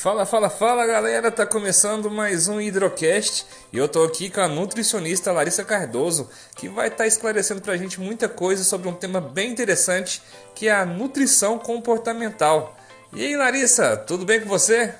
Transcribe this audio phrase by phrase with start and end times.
[0.00, 4.46] Fala, fala, fala galera, tá começando mais um Hidrocast e eu tô aqui com a
[4.46, 9.20] nutricionista Larissa Cardoso que vai estar tá esclarecendo pra gente muita coisa sobre um tema
[9.20, 10.22] bem interessante
[10.54, 12.76] que é a nutrição comportamental.
[13.12, 14.94] E aí Larissa, tudo bem com você?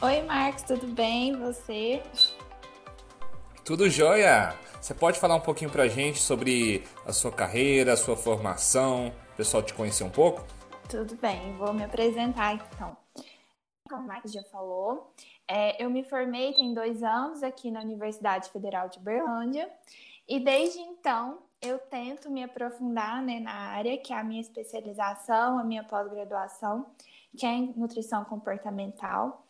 [0.00, 1.34] Oi Marcos, tudo bem?
[1.34, 2.02] E você?
[3.62, 4.54] Tudo jóia!
[4.80, 9.36] Você pode falar um pouquinho pra gente sobre a sua carreira, a sua formação, o
[9.36, 10.42] pessoal te conhecer um pouco?
[10.88, 12.96] Tudo bem, vou me apresentar então
[13.88, 15.12] como o Max já falou,
[15.46, 19.68] é, eu me formei tem dois anos aqui na Universidade Federal de Berlândia
[20.28, 25.58] e desde então eu tento me aprofundar né, na área que é a minha especialização,
[25.58, 26.86] a minha pós-graduação,
[27.36, 29.44] que é em nutrição comportamental,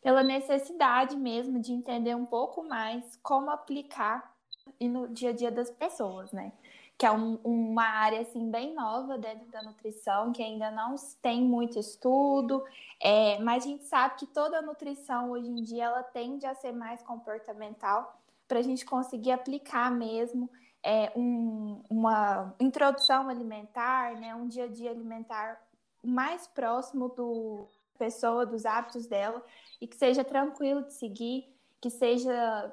[0.00, 4.32] pela necessidade mesmo de entender um pouco mais como aplicar
[4.80, 6.52] no dia a dia das pessoas, né?
[6.98, 11.40] Que é um, uma área assim bem nova dentro da nutrição, que ainda não tem
[11.40, 12.64] muito estudo,
[13.00, 16.56] é, mas a gente sabe que toda a nutrição hoje em dia ela tende a
[16.56, 20.50] ser mais comportamental para a gente conseguir aplicar mesmo
[20.82, 25.62] é, um, uma introdução alimentar, né, um dia a dia alimentar
[26.02, 29.44] mais próximo do pessoa, dos hábitos dela
[29.80, 31.48] e que seja tranquilo de seguir,
[31.80, 32.72] que seja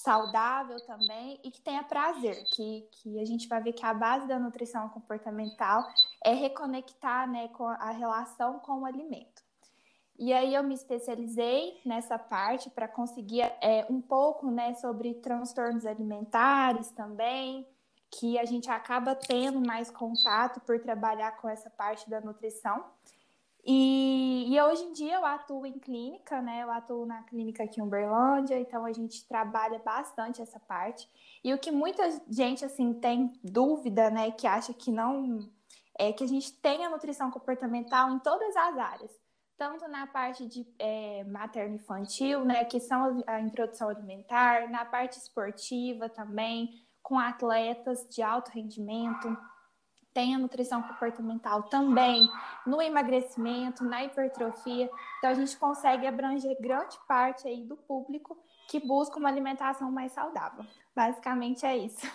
[0.00, 4.26] saudável também e que tenha prazer, que, que a gente vai ver que a base
[4.26, 5.86] da nutrição comportamental
[6.24, 9.42] é reconectar né, com a relação com o alimento.
[10.18, 15.86] E aí eu me especializei nessa parte para conseguir é, um pouco né, sobre transtornos
[15.86, 17.66] alimentares também,
[18.10, 22.84] que a gente acaba tendo mais contato por trabalhar com essa parte da nutrição.
[23.64, 26.62] E, e, hoje em dia eu atuo em clínica, né?
[26.62, 31.08] Eu atuo na clínica aqui em Uberlândia, então a gente trabalha bastante essa parte.
[31.44, 35.50] E o que muita gente assim tem dúvida, né, que acha que não
[35.98, 39.10] é que a gente tem a nutrição comportamental em todas as áreas,
[39.58, 45.18] tanto na parte de é, materno infantil, né, que são a introdução alimentar, na parte
[45.18, 46.70] esportiva também,
[47.02, 49.36] com atletas de alto rendimento
[50.12, 52.28] tem a nutrição comportamental também
[52.66, 54.90] no emagrecimento, na hipertrofia.
[55.18, 58.36] Então a gente consegue abranger grande parte aí do público
[58.68, 60.64] que busca uma alimentação mais saudável.
[60.94, 62.06] Basicamente é isso.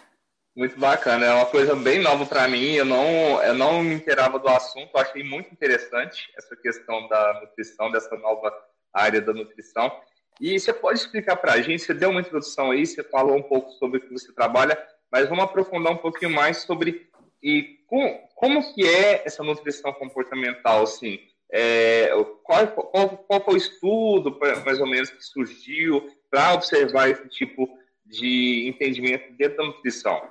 [0.55, 2.73] Muito bacana, é uma coisa bem nova para mim.
[2.75, 7.41] Eu não, eu não me inteirava do assunto, eu achei muito interessante essa questão da
[7.41, 8.53] nutrição, dessa nova
[8.93, 9.91] área da nutrição.
[10.39, 11.83] E você pode explicar para a gente?
[11.83, 14.81] Você deu uma introdução aí, você falou um pouco sobre o que você trabalha,
[15.11, 17.09] mas vamos aprofundar um pouquinho mais sobre
[17.41, 21.19] e com, como que é essa nutrição comportamental, assim?
[21.51, 22.09] É,
[22.43, 27.67] qual, qual, qual foi o estudo, mais ou menos, que surgiu para observar esse tipo
[28.05, 30.29] de entendimento dentro da nutrição?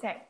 [0.00, 0.26] Certo.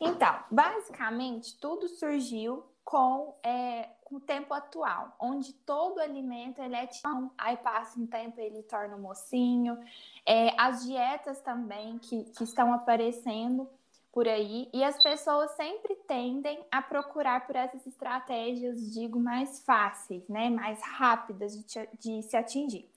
[0.00, 7.30] Então, basicamente, tudo surgiu com, é, o tempo atual, onde todo alimento ele é tão,
[7.36, 9.78] aí passa um tempo ele torna um mocinho,
[10.24, 13.68] é, as dietas também que, que estão aparecendo
[14.12, 20.26] por aí e as pessoas sempre tendem a procurar por essas estratégias, digo, mais fáceis,
[20.28, 22.90] né, mais rápidas de, de se atingir.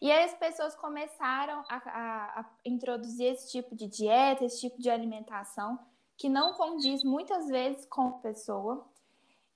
[0.00, 4.80] E aí as pessoas começaram a, a, a, introduzir esse tipo de dieta, esse tipo
[4.80, 5.78] de alimentação,
[6.16, 8.86] que não condiz muitas vezes com a pessoa.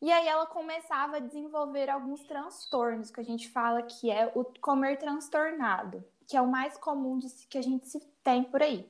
[0.00, 4.44] E aí ela começava a desenvolver alguns transtornos, que a gente fala que é o
[4.60, 8.88] comer transtornado, que é o mais comum de, que a gente se tem por aí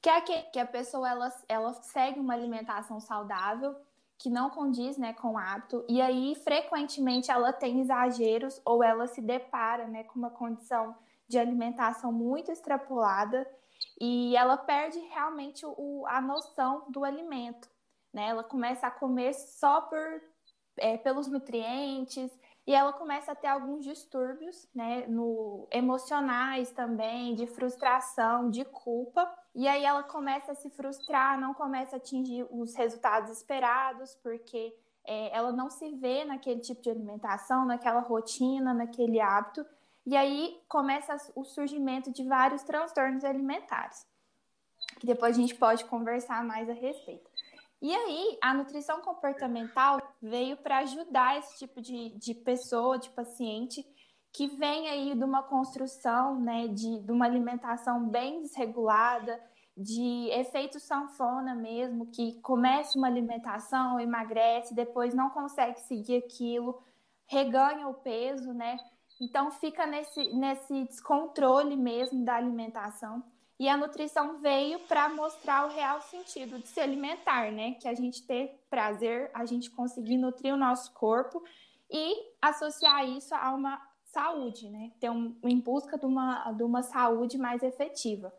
[0.00, 3.76] que é que, que a pessoa ela, ela segue uma alimentação saudável
[4.18, 9.06] que não condiz né, com o hábito, e aí frequentemente ela tem exageros ou ela
[9.06, 10.96] se depara né, com uma condição
[11.28, 13.48] de alimentação muito extrapolada
[14.00, 17.68] e ela perde realmente o, a noção do alimento.
[18.12, 18.28] Né?
[18.28, 20.22] Ela começa a comer só por,
[20.78, 22.30] é, pelos nutrientes
[22.66, 29.32] e ela começa a ter alguns distúrbios né, no, emocionais também, de frustração, de culpa.
[29.58, 34.72] E aí ela começa a se frustrar, não começa a atingir os resultados esperados, porque
[35.04, 39.66] é, ela não se vê naquele tipo de alimentação, naquela rotina, naquele hábito.
[40.06, 44.06] E aí começa o surgimento de vários transtornos alimentares,
[45.00, 47.28] que depois a gente pode conversar mais a respeito.
[47.82, 53.84] E aí, a nutrição comportamental veio para ajudar esse tipo de, de pessoa, de paciente,
[54.32, 59.40] que vem aí de uma construção, né, de, de uma alimentação bem desregulada,
[59.76, 66.82] de efeito sanfona mesmo, que começa uma alimentação, emagrece, depois não consegue seguir aquilo,
[67.26, 68.76] reganha o peso, né?
[69.20, 73.22] Então fica nesse, nesse descontrole mesmo da alimentação.
[73.58, 77.74] E a nutrição veio para mostrar o real sentido de se alimentar, né?
[77.74, 81.42] Que a gente ter prazer, a gente conseguir nutrir o nosso corpo
[81.90, 83.87] e associar isso a uma
[84.18, 84.90] saúde, né?
[84.98, 88.32] Ter um, em busca de uma, de uma saúde mais efetiva.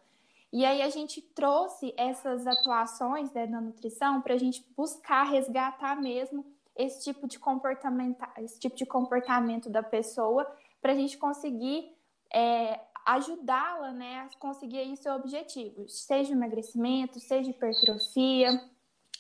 [0.52, 5.96] E aí a gente trouxe essas atuações né, na nutrição para a gente buscar resgatar
[5.96, 6.46] mesmo
[6.76, 10.46] esse tipo de comportamento, esse tipo de comportamento da pessoa,
[10.82, 11.96] para a gente conseguir
[12.34, 18.50] é, ajudá-la né, a conseguir aí seu objetivo, seja emagrecimento, seja hipertrofia,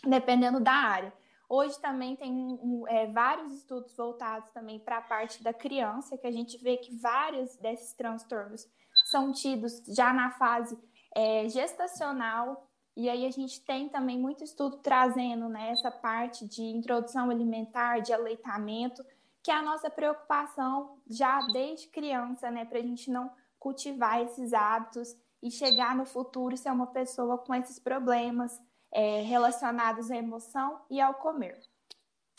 [0.07, 1.13] dependendo da área.
[1.49, 6.31] Hoje também tem é, vários estudos voltados também para a parte da criança, que a
[6.31, 8.69] gente vê que vários desses transtornos
[9.05, 10.77] são tidos já na fase
[11.15, 16.61] é, gestacional, e aí a gente tem também muito estudo trazendo né, essa parte de
[16.61, 19.03] introdução alimentar, de aleitamento,
[19.41, 24.53] que é a nossa preocupação já desde criança, né, para a gente não cultivar esses
[24.53, 28.59] hábitos e chegar no futuro ser uma pessoa com esses problemas
[28.91, 31.57] é, relacionados à emoção e ao comer.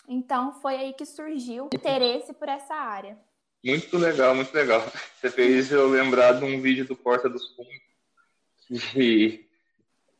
[0.08, 3.18] Então foi aí que surgiu o interesse por essa área.
[3.64, 4.82] Muito legal, muito legal.
[5.20, 7.90] Você fez eu lembrar de um vídeo do Porta dos Fundos
[8.92, 9.46] que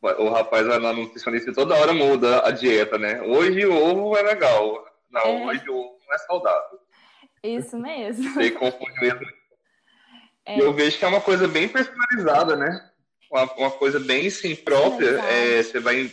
[0.01, 3.21] o rapaz vai na nutricionista e toda hora muda a dieta, né?
[3.21, 4.85] Hoje o ovo é legal.
[5.09, 5.45] Não, é.
[5.47, 6.79] hoje o ovo não é saudável.
[7.43, 8.33] Isso mesmo.
[8.33, 9.25] Você confunde mesmo.
[10.45, 10.59] É.
[10.59, 12.89] Eu vejo que é uma coisa bem personalizada, né?
[13.31, 15.19] Uma, uma coisa bem sim própria.
[15.21, 16.11] É, você vai.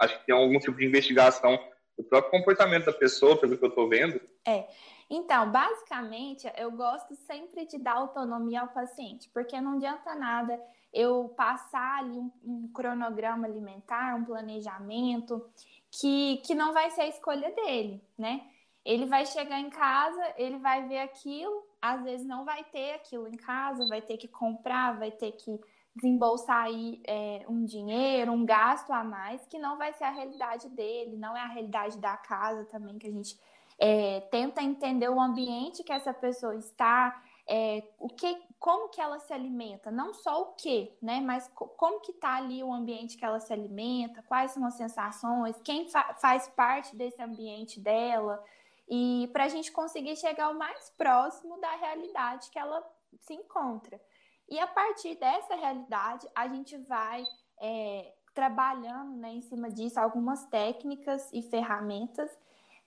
[0.00, 1.58] Acho que tem algum tipo de investigação
[1.96, 4.20] do próprio comportamento da pessoa, pelo que eu estou vendo.
[4.46, 4.66] É.
[5.08, 10.60] Então, basicamente, eu gosto sempre de dar autonomia ao paciente, porque não adianta nada
[10.92, 15.44] eu passar ali um, um cronograma alimentar, um planejamento,
[15.90, 18.42] que, que não vai ser a escolha dele, né?
[18.84, 23.26] Ele vai chegar em casa, ele vai ver aquilo, às vezes não vai ter aquilo
[23.28, 25.58] em casa, vai ter que comprar, vai ter que
[25.94, 30.68] desembolsar aí é, um dinheiro, um gasto a mais, que não vai ser a realidade
[30.70, 33.38] dele, não é a realidade da casa também, que a gente
[33.78, 39.18] é, tenta entender o ambiente que essa pessoa está, é, o que, como que ela
[39.20, 43.24] se alimenta, não só o que, né, mas como que está ali o ambiente que
[43.24, 48.42] ela se alimenta, quais são as sensações, quem fa faz parte desse ambiente dela,
[48.88, 52.84] e para a gente conseguir chegar o mais próximo da realidade que ela
[53.20, 54.00] se encontra.
[54.48, 57.24] E a partir dessa realidade, a gente vai
[57.60, 62.30] é, trabalhando né, em cima disso algumas técnicas e ferramentas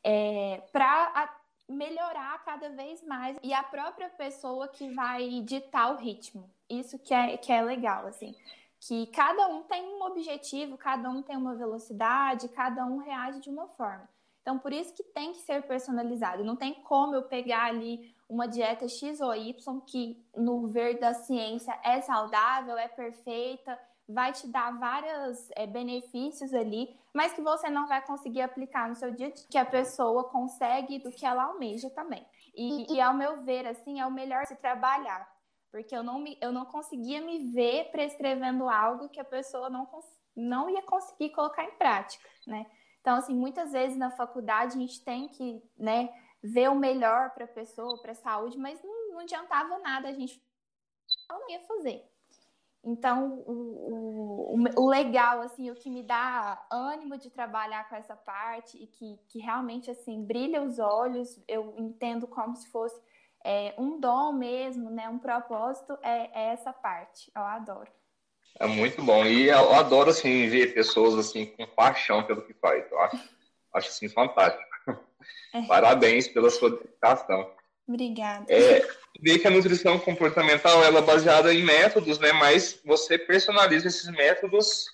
[0.04, 1.33] é, para
[1.68, 6.50] melhorar cada vez mais e a própria pessoa que vai ditar o ritmo.
[6.69, 8.36] Isso que é, que é legal, assim.
[8.80, 13.50] Que cada um tem um objetivo, cada um tem uma velocidade, cada um reage de
[13.50, 14.07] uma forma.
[14.47, 16.41] Então, por isso que tem que ser personalizado.
[16.41, 21.13] Não tem como eu pegar ali uma dieta X ou Y que, no ver da
[21.13, 23.77] ciência, é saudável, é perfeita,
[24.07, 28.95] vai te dar vários é, benefícios ali, mas que você não vai conseguir aplicar no
[28.95, 32.25] seu dia a dia, que a pessoa consegue do que ela almeja também.
[32.55, 35.29] E, e ao meu ver, assim, é o melhor se trabalhar,
[35.69, 39.85] porque eu não, me, eu não conseguia me ver prescrevendo algo que a pessoa não,
[40.33, 42.65] não ia conseguir colocar em prática, né?
[43.07, 46.13] Então, assim, muitas vezes na faculdade a gente tem que, né,
[46.44, 50.12] ver o melhor para a pessoa, para a saúde, mas não, não adiantava nada, a
[50.12, 50.45] gente
[51.30, 52.06] não ia fazer.
[52.83, 58.13] Então, o, o, o, legal, assim, o que me dá ânimo de trabalhar com essa
[58.13, 63.01] parte e que, que realmente, assim, brilha os olhos, eu entendo como se fosse
[63.42, 65.07] é, um dom mesmo, né?
[65.07, 67.31] Um propósito, é, é, essa parte.
[67.34, 67.89] Eu adoro.
[68.59, 69.25] É muito bom.
[69.25, 72.83] E eu adoro, assim, ver pessoas, assim, com paixão pelo que faz.
[72.91, 73.19] Eu acho,
[73.73, 74.67] acho assim, fantástico.
[75.53, 75.61] É.
[75.67, 77.51] Parabéns pela sua dedicação.
[77.87, 78.45] Obrigada.
[78.49, 78.85] É,
[79.21, 82.33] ver que a nutrição comportamental ela é baseada em métodos, né?
[82.33, 84.85] Mas você personaliza esses métodos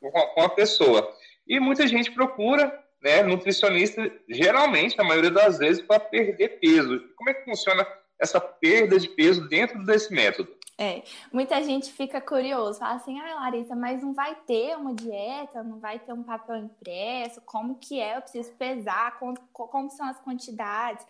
[0.00, 1.14] com a pessoa.
[1.46, 7.00] E muita gente procura, né, nutricionista, geralmente, a maioria das vezes, para perder peso.
[7.16, 7.86] Como é que funciona
[8.18, 10.54] essa perda de peso dentro desse método?
[10.76, 15.62] É, muita gente fica curioso, fala assim, ah, Larissa, mas não vai ter uma dieta,
[15.62, 18.16] não vai ter um papel impresso, como que é?
[18.16, 21.06] Eu preciso pesar, como, como são as quantidades?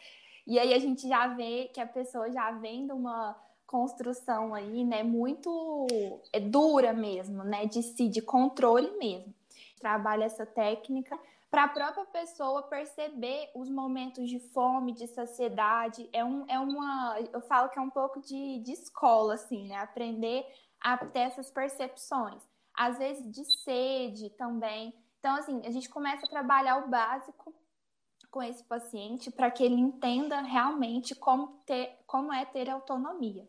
[0.47, 3.35] E aí a gente já vê que a pessoa já vem de uma
[3.67, 5.87] construção aí, né, muito
[6.31, 9.35] é, dura mesmo, né, de si, de controle mesmo.
[9.81, 11.19] Trabalha essa técnica
[11.55, 16.11] para a própria pessoa perceber os momentos de fome, de saciedade.
[16.13, 19.77] É, um, é uma, eu falo que é um pouco de, de escola, assim, né,
[19.77, 20.45] aprender
[20.81, 22.43] a ter essas percepções.
[22.77, 24.93] Às vezes de sede também.
[25.21, 27.55] Então, assim, a gente começa a trabalhar o básico
[28.33, 33.47] com esse paciente para que ele entenda realmente como, ter, como é ter autonomia.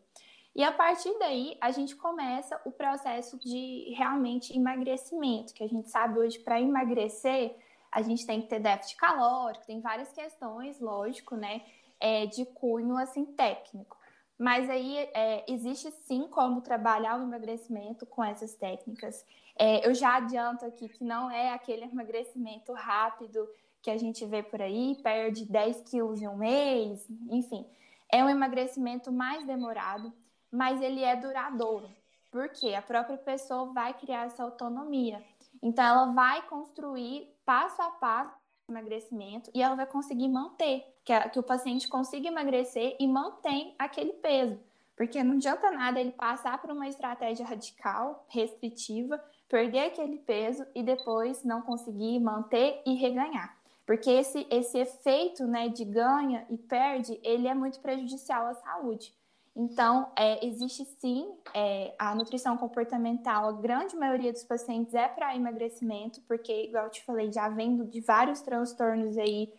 [0.54, 5.90] E a partir daí, a gente começa o processo de realmente emagrecimento, que a gente
[5.90, 11.34] sabe hoje para emagrecer, a gente tem que ter déficit calórico, tem várias questões, lógico,
[11.34, 11.62] né,
[11.98, 13.96] é, de cunho assim técnico.
[14.38, 19.24] Mas aí é, existe sim como trabalhar o emagrecimento com essas técnicas.
[19.58, 23.48] É, eu já adianto aqui que não é aquele emagrecimento rápido
[23.80, 27.66] que a gente vê por aí, perde 10 quilos em um mês, enfim.
[28.12, 30.12] É um emagrecimento mais demorado,
[30.52, 31.88] mas ele é duradouro,
[32.30, 35.24] porque a própria pessoa vai criar essa autonomia.
[35.62, 38.34] Então, ela vai construir passo a passo
[38.68, 43.74] emagrecimento e ela vai conseguir manter, que, a, que o paciente consiga emagrecer e mantém
[43.78, 44.58] aquele peso.
[44.96, 50.82] Porque não adianta nada ele passar por uma estratégia radical, restritiva, perder aquele peso e
[50.82, 53.56] depois não conseguir manter e reganhar.
[53.84, 59.14] Porque esse, esse efeito né, de ganha e perde, ele é muito prejudicial à saúde.
[59.58, 65.34] Então, é, existe sim é, a nutrição comportamental, a grande maioria dos pacientes é para
[65.34, 69.50] emagrecimento, porque, igual eu te falei, já vendo de vários transtornos aí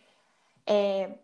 [0.64, 1.18] é,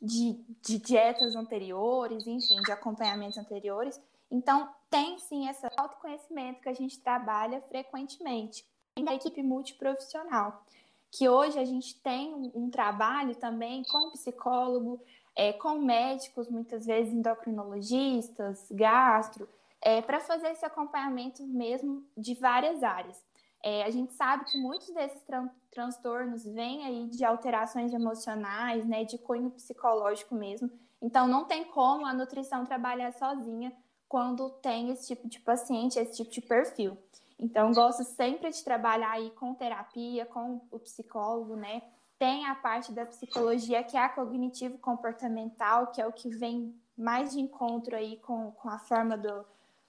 [0.00, 4.00] de, de dietas anteriores, enfim, de acompanhamentos anteriores.
[4.30, 8.64] Então, tem sim esse autoconhecimento que a gente trabalha frequentemente.
[8.94, 10.64] Tem a equipe multiprofissional
[11.10, 15.00] que hoje a gente tem um, um trabalho também com psicólogo,
[15.38, 19.48] é, com médicos, muitas vezes endocrinologistas, gastro,
[19.80, 23.24] é, para fazer esse acompanhamento mesmo de várias áreas.
[23.62, 29.04] É, a gente sabe que muitos desses tran transtornos vêm aí de alterações emocionais, né,
[29.04, 30.68] de cunho psicológico mesmo.
[31.00, 33.72] Então, não tem como a nutrição trabalhar sozinha
[34.08, 36.98] quando tem esse tipo de paciente, esse tipo de perfil.
[37.38, 41.82] Então, gosto sempre de trabalhar aí com terapia, com o psicólogo, né?
[42.18, 47.32] Tem a parte da psicologia que é a cognitivo-comportamental, que é o que vem mais
[47.32, 49.44] de encontro aí com, com a forma do,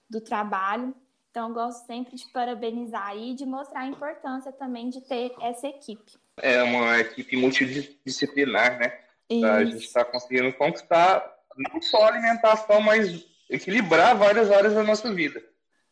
[0.08, 0.94] do trabalho.
[1.30, 6.12] Então, gosto sempre de parabenizar e de mostrar a importância também de ter essa equipe.
[6.36, 8.98] É uma equipe multidisciplinar, né?
[9.28, 9.46] Isso.
[9.46, 15.12] A gente está conseguindo conquistar não só a alimentação, mas equilibrar várias áreas da nossa
[15.12, 15.42] vida.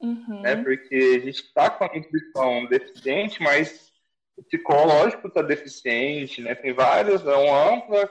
[0.00, 0.40] Uhum.
[0.42, 0.56] Né?
[0.56, 3.87] Porque a gente está com a nutrição deficiente, mas
[4.42, 6.54] psicológico está deficiente, né?
[6.54, 8.10] Tem várias, é uma ampla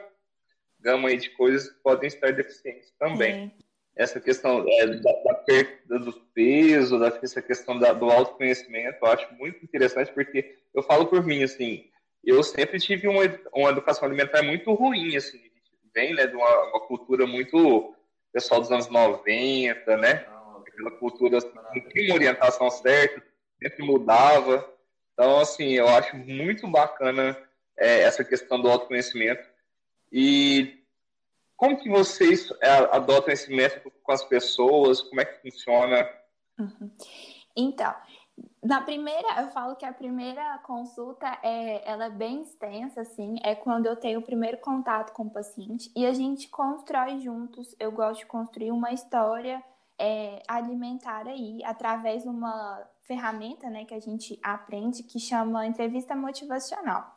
[0.79, 3.51] gama de coisas que podem estar deficientes também.
[3.95, 9.07] Essa questão é, da, da, perda do peso, da, essa questão da, do autoconhecimento, eu
[9.07, 11.89] acho muito interessante, porque eu falo por mim, assim,
[12.23, 15.39] eu sempre tive uma, uma educação alimentar muito ruim, assim,
[15.95, 17.95] vem, né, de uma, uma cultura muito
[18.31, 20.27] pessoal dos anos 90, né?
[20.77, 23.23] pela cultura, assim, não tinha uma orientação certa,
[23.61, 24.71] sempre mudava.
[25.17, 27.35] Então, assim, eu acho muito bacana
[27.75, 29.49] é, essa questão do autoconhecimento.
[30.11, 30.77] E
[31.55, 35.01] como que vocês é, adotam esse método com as pessoas?
[35.01, 36.07] Como é que funciona?
[36.59, 36.91] Uhum.
[37.55, 37.95] Então,
[38.63, 43.55] na primeira, eu falo que a primeira consulta é, ela é bem extensa, assim, é
[43.55, 47.75] quando eu tenho o primeiro contato com o paciente e a gente constrói juntos.
[47.79, 49.63] Eu gosto de construir uma história
[49.99, 56.15] é, alimentar aí através de uma ferramenta né, que a gente aprende que chama entrevista
[56.15, 57.15] motivacional.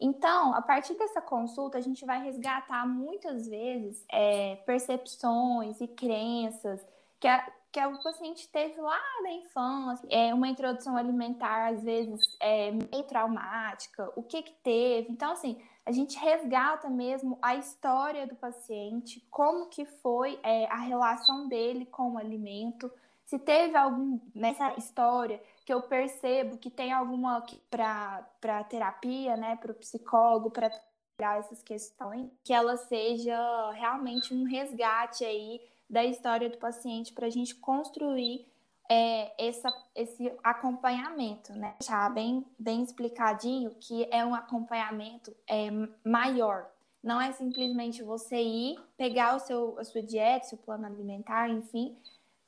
[0.00, 6.80] Então, a partir dessa consulta, a gente vai resgatar muitas vezes é, percepções e crenças
[7.18, 12.34] que, a, que o paciente teve lá na infância, é uma introdução alimentar, às vezes,
[12.40, 15.12] é, meio traumática, o que que teve.
[15.12, 20.76] Então, assim, a gente resgata mesmo a história do paciente, como que foi é, a
[20.76, 22.88] relação dele com o alimento,
[23.24, 29.72] se teve algum nessa história que eu percebo que tem alguma para terapia, né, para
[29.72, 30.70] o psicólogo, para
[31.16, 37.26] trabalhar essas questões, que ela seja realmente um resgate aí da história do paciente para
[37.26, 38.46] a gente construir
[38.90, 41.76] é, essa, esse acompanhamento, né?
[41.78, 45.68] Deixar bem, bem explicadinho que é um acompanhamento é,
[46.04, 46.68] maior.
[47.00, 51.96] Não é simplesmente você ir, pegar o seu, a sua dieta, seu plano alimentar, enfim,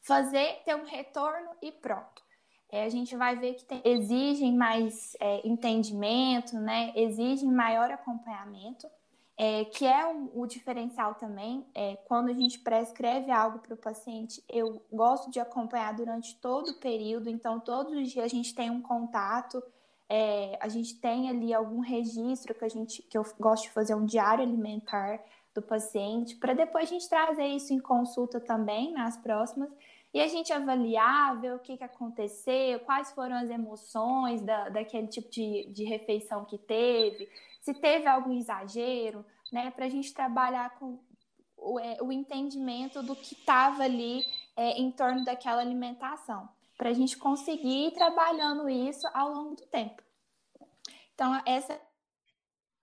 [0.00, 2.20] fazer, ter um retorno e pronto.
[2.68, 6.92] É, a gente vai ver que tem, exigem mais é, entendimento, né?
[6.96, 8.88] Exigem maior acompanhamento
[9.36, 13.76] é, que é um, o diferencial também, é, quando a gente prescreve algo para o
[13.76, 18.54] paciente, eu gosto de acompanhar durante todo o período, então todos os dias a gente
[18.54, 19.62] tem um contato,
[20.08, 23.94] é, a gente tem ali algum registro que a gente, que eu gosto de fazer
[23.94, 25.18] um diário alimentar
[25.54, 29.70] do paciente, para depois a gente trazer isso em consulta também nas próximas,
[30.14, 35.06] e a gente avaliar, ver o que, que aconteceu, quais foram as emoções da, daquele
[35.06, 37.30] tipo de, de refeição que teve,
[37.62, 40.98] se teve algum exagero, né, para a gente trabalhar com
[41.56, 44.24] o, é, o entendimento do que estava ali
[44.56, 49.66] é, em torno daquela alimentação, para a gente conseguir ir trabalhando isso ao longo do
[49.66, 50.02] tempo.
[51.14, 51.80] Então, essa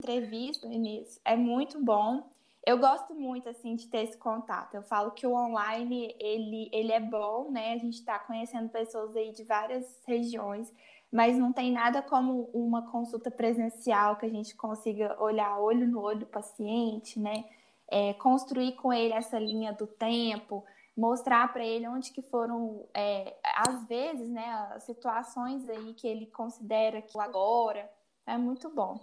[0.01, 2.29] entrevista, Inês, é muito bom.
[2.65, 4.75] eu gosto muito assim de ter esse contato.
[4.75, 7.73] Eu falo que o online ele, ele é bom, né?
[7.73, 10.71] A gente está conhecendo pessoas aí de várias regiões,
[11.11, 16.01] mas não tem nada como uma consulta presencial que a gente consiga olhar olho no
[16.01, 17.45] olho do paciente, né?
[17.91, 20.63] É, construir com ele essa linha do tempo,
[20.95, 23.35] mostrar para ele onde que foram, é,
[23.67, 27.89] às vezes, né, as situações aí que ele considera que agora
[28.27, 28.99] é muito bom.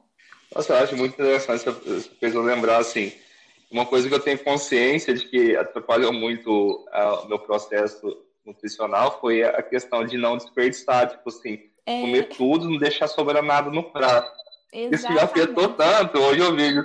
[0.54, 3.12] Nossa, eu acho muito interessante você fez eu lembrar assim
[3.70, 9.20] uma coisa que eu tenho consciência de que atrapalhou muito uh, o meu processo nutricional
[9.20, 12.00] foi a questão de não desperdiçar, tipo assim, é...
[12.00, 14.31] comer tudo, não deixar sobrar nada no prato.
[14.73, 14.95] Exatamente.
[14.95, 16.85] Isso me afetou tanto, hoje eu vejo.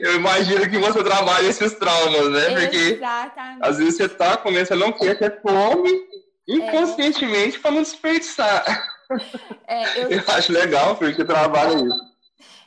[0.00, 2.60] eu imagino que você trabalha esses traumas, né?
[2.60, 3.68] Porque Exatamente.
[3.68, 5.90] às vezes você tá comendo, você não quer ter fome
[6.48, 7.60] inconscientemente é.
[7.60, 8.64] para não desperdiçar.
[9.66, 10.10] É, eu...
[10.10, 12.10] eu acho legal porque trabalha isso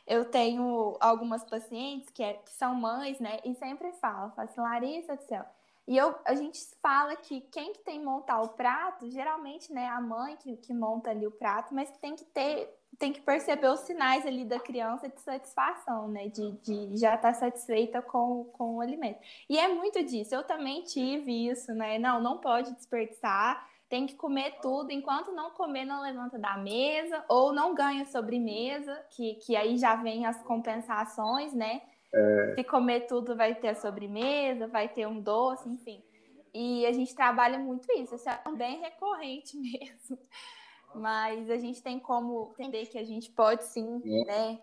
[0.05, 3.39] eu tenho algumas pacientes que, é, que são mães, né?
[3.45, 5.45] E sempre falam, falam assim, Larissa do céu.
[5.87, 9.87] E eu, a gente fala que quem que tem que montar o prato, geralmente, né,
[9.87, 13.67] a mãe que, que monta ali o prato, mas tem que ter, tem que perceber
[13.67, 18.45] os sinais ali da criança de satisfação, né, de, de já estar tá satisfeita com,
[18.53, 19.19] com o alimento.
[19.49, 24.15] E é muito disso, eu também tive isso, né, não, não pode desperdiçar, tem que
[24.15, 29.55] comer tudo, enquanto não comer, não levanta da mesa, ou não ganha sobremesa, que, que
[29.55, 31.83] aí já vem as compensações, né?
[32.13, 32.55] É...
[32.55, 36.03] Se comer tudo, vai ter a sobremesa, vai ter um doce, enfim.
[36.53, 40.19] E a gente trabalha muito isso, isso é bem recorrente mesmo.
[40.93, 44.25] Mas a gente tem como entender que a gente pode sim, é.
[44.25, 44.59] né?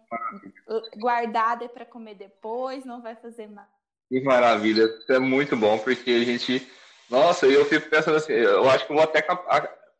[0.96, 3.66] Guardar para comer depois, não vai fazer mal.
[4.08, 6.68] Que maravilha, isso é muito bom, porque a gente
[7.10, 9.26] nossa, eu fico pensando assim, eu acho que vou até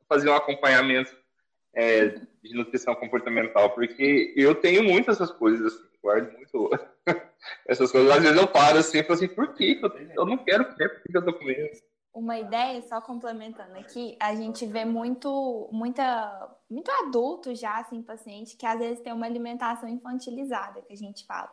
[0.08, 1.12] fazer um acompanhamento
[1.74, 6.70] é, de nutrição comportamental, porque eu tenho muitas essas coisas, assim, guardo muito
[7.68, 8.10] essas coisas.
[8.10, 9.80] Às vezes eu paro assim e falo assim, por que
[10.16, 11.70] eu, não quero comer, por que eu tô comendo?
[12.12, 18.56] Uma ideia, só complementando aqui, a gente vê muito, muita, muito adulto já, assim, paciente,
[18.56, 21.52] que às vezes tem uma alimentação infantilizada, que a gente fala,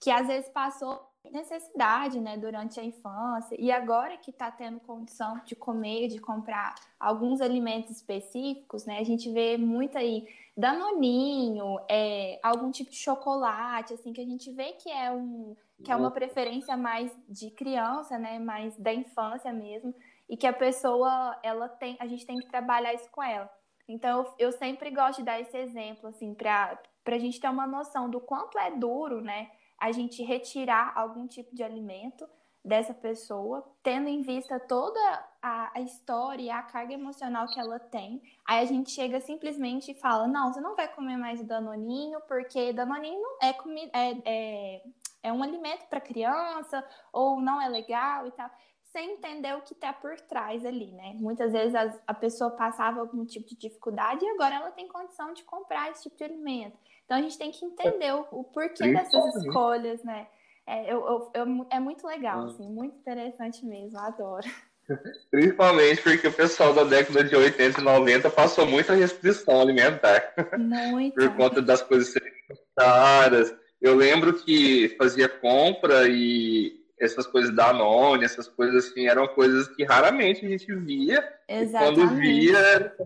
[0.00, 5.40] que às vezes passou necessidade, né, durante a infância, e agora que está tendo condição
[5.44, 12.38] de comer, de comprar alguns alimentos específicos, né, a gente vê muito aí danoninho, é,
[12.42, 16.10] algum tipo de chocolate, assim, que a gente vê que é um que é uma
[16.10, 19.94] preferência mais de criança, né, mais da infância mesmo,
[20.28, 23.50] e que a pessoa, ela tem, a gente tem que trabalhar isso com ela.
[23.88, 28.08] Então, eu, sempre gosto de dar esse exemplo, assim, para a gente ter uma noção
[28.08, 29.50] do quanto é duro, né,
[29.80, 32.28] a gente retirar algum tipo de alimento
[32.64, 35.00] dessa pessoa, tendo em vista toda
[35.40, 38.22] a, a, história e a carga emocional que ela tem.
[38.46, 42.20] Aí a gente chega simplesmente e fala: não, você não vai comer mais o danoninho,
[42.28, 44.82] porque danoninho é, comi é, é,
[45.22, 48.50] é um alimento para criança, ou não é legal e tal.
[48.92, 51.14] Sem entender o que está por trás ali, né?
[51.14, 55.32] Muitas vezes a, a pessoa passava algum tipo de dificuldade e agora ela tem condição
[55.32, 56.76] de comprar esse tipo de alimento.
[57.10, 60.28] Então a gente tem que entender o, o porquê dessas escolhas, né?
[60.64, 64.46] É, eu, eu, eu, é muito legal, assim, muito interessante mesmo, adoro.
[65.28, 70.22] Principalmente porque o pessoal da década de 80 e 90 passou muita restrição alimentar.
[70.56, 71.16] Muito.
[71.16, 72.32] Por conta das coisas serem
[72.76, 73.52] caras.
[73.82, 79.68] Eu lembro que fazia compra e essas coisas da Danone, essas coisas assim, eram coisas
[79.68, 81.26] que raramente a gente via.
[81.48, 82.00] Exatamente.
[82.00, 82.96] E quando via, era.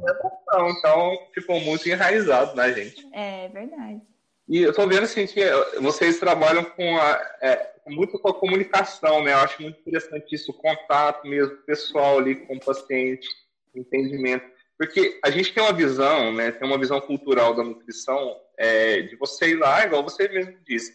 [0.69, 3.09] Então, ficou muito enraizado na gente.
[3.13, 4.03] É verdade.
[4.49, 5.41] E eu tô vendo assim que
[5.81, 9.33] vocês trabalham com a, é, muito com a comunicação, né?
[9.33, 13.27] Eu acho muito interessante isso, o contato mesmo pessoal ali com o paciente,
[13.75, 14.45] entendimento.
[14.77, 16.51] Porque a gente tem uma visão, né?
[16.51, 20.95] Tem uma visão cultural da nutrição é, de você ir lá, igual você mesmo disse,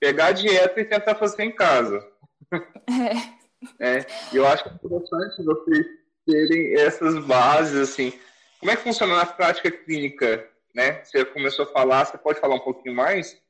[0.00, 2.06] pegar a dieta e tentar fazer em casa.
[3.80, 3.98] É.
[3.98, 4.06] é.
[4.32, 5.86] Eu acho interessante vocês
[6.24, 8.12] terem essas bases, assim.
[8.60, 11.04] Como é que funciona na prática clínica, né?
[11.04, 13.40] Você começou a falar, você pode falar um pouquinho mais?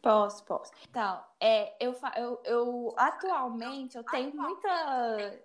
[0.00, 0.72] Posso, posso.
[0.88, 5.38] Então, é, eu, eu, eu atualmente eu tenho muita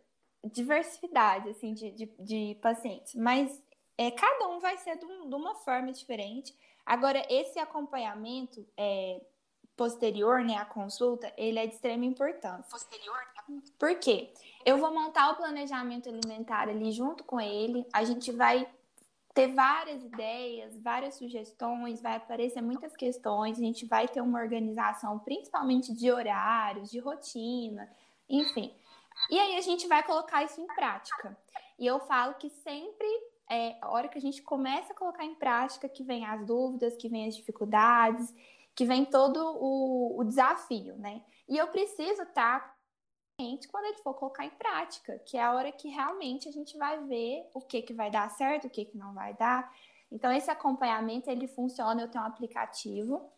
[0.51, 3.61] diversidade assim de, de, de pacientes, mas
[3.97, 6.55] é, cada um vai ser de, um, de, uma forma diferente.
[6.85, 9.21] Agora, esse acompanhamento é,
[9.77, 12.69] posterior, né, à consulta, ele é de extrema importância.
[12.69, 13.15] Posterior?
[13.79, 14.33] Por quê?
[14.65, 18.67] Eu vou montar o planejamento alimentar ali junto com ele, a gente vai
[19.33, 25.19] ter várias ideias, várias sugestões, vai aparecer muitas questões, a gente vai ter uma organização,
[25.19, 27.87] principalmente de horários, de rotina,
[28.27, 28.73] enfim.
[29.29, 31.37] E aí a gente vai colocar isso em prática.
[31.77, 33.07] E eu falo que sempre
[33.49, 36.97] é a hora que a gente começa a colocar em prática que vem as dúvidas,
[36.97, 38.33] que vem as dificuldades,
[38.77, 41.23] que vem todo o, o desafio, né?
[41.49, 42.77] E eu preciso estar
[43.69, 47.03] quando ele for colocar em prática, que é a hora que realmente a gente vai
[47.05, 49.71] ver o que, que vai dar certo, o que, que não vai dar.
[50.11, 53.31] Então, esse acompanhamento, ele funciona, eu tenho um aplicativo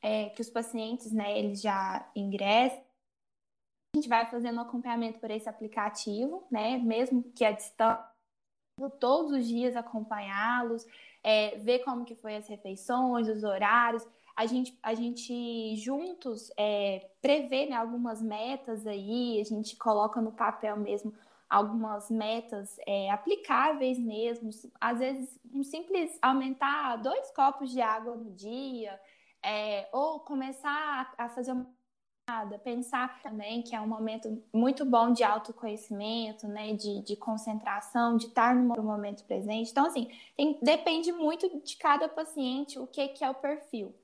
[0.00, 2.82] é, que os pacientes, né, eles já ingressam,
[3.94, 8.04] a gente vai fazendo acompanhamento por esse aplicativo, né, mesmo que a distância,
[8.98, 10.86] todos os dias acompanhá-los,
[11.22, 14.06] é, ver como que foi as refeições, os horários,
[14.36, 20.30] a gente, a gente juntos é, prevê né, algumas metas aí, a gente coloca no
[20.30, 21.14] papel mesmo
[21.48, 28.32] algumas metas é, aplicáveis mesmo, às vezes um simples aumentar dois copos de água no
[28.32, 29.00] dia,
[29.42, 31.66] é, ou começar a, a fazer uma
[32.64, 38.26] pensar também que é um momento muito bom de autoconhecimento, né, de, de concentração, de
[38.26, 39.70] estar no momento presente.
[39.70, 43.94] Então, assim, tem, depende muito de cada paciente o que, que é o perfil.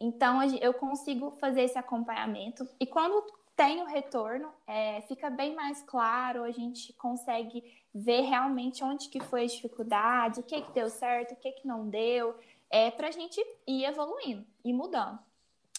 [0.00, 2.66] Então, eu consigo fazer esse acompanhamento.
[2.80, 3.22] E quando
[3.54, 7.62] tem o retorno, é, fica bem mais claro, a gente consegue
[7.94, 11.68] ver realmente onde que foi a dificuldade, o que que deu certo, o que que
[11.68, 12.34] não deu,
[12.70, 15.18] é, para a gente ir evoluindo e mudando.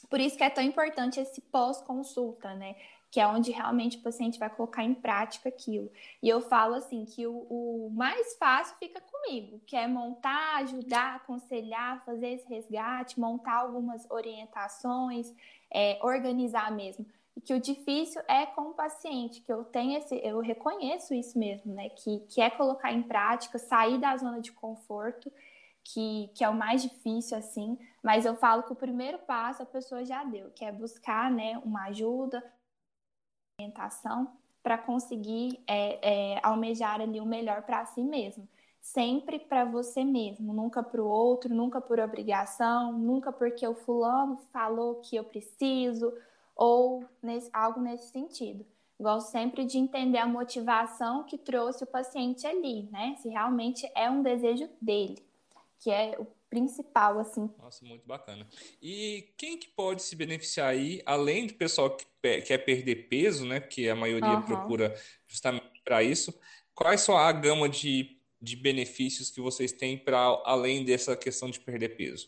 [0.07, 2.75] Por isso que é tão importante esse pós-consulta, né?
[3.11, 5.91] Que é onde realmente o paciente vai colocar em prática aquilo.
[6.23, 11.17] E eu falo assim que o, o, mais fácil fica comigo, que é montar, ajudar,
[11.17, 15.33] aconselhar, fazer esse resgate, montar algumas orientações,
[15.69, 17.05] é, organizar mesmo.
[17.35, 21.37] E que o difícil é com o paciente, que eu tenho esse, eu reconheço isso
[21.37, 21.89] mesmo, né?
[21.89, 25.29] Que, que é colocar em prática, sair da zona de conforto,
[25.83, 29.65] que, que é o mais difícil, assim, mas eu falo que o primeiro passo a
[29.65, 32.43] pessoa já deu, que é buscar né, uma ajuda,
[34.63, 38.47] para conseguir é, é, almejar ali o melhor para si mesmo.
[38.79, 44.37] Sempre para você mesmo, nunca para o outro, nunca por obrigação, nunca porque o fulano
[44.51, 46.11] falou que eu preciso,
[46.55, 48.65] ou nesse, algo nesse sentido.
[48.99, 53.15] Gosto sempre de entender a motivação que trouxe o paciente ali, né?
[53.17, 55.23] Se realmente é um desejo dele,
[55.79, 57.49] que é o principal, assim.
[57.57, 58.45] Nossa, muito bacana.
[58.81, 62.05] E quem que pode se beneficiar aí, além do pessoal que
[62.41, 63.61] quer perder peso, né?
[63.61, 64.41] Porque a maioria uhum.
[64.41, 64.93] procura
[65.25, 66.37] justamente para isso.
[66.75, 71.59] Quais são a gama de, de benefícios que vocês têm para além dessa questão de
[71.59, 72.27] perder peso?